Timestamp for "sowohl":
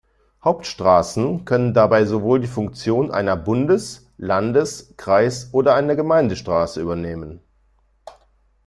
2.05-2.39